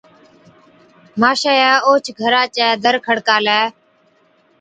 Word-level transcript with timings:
ماشائِيئَي 1.21 1.71
اوهچ 1.85 2.05
گھرا 2.19 2.43
چَي 2.55 2.69
دَر 2.83 2.95
کڙڪالَي 3.05 3.59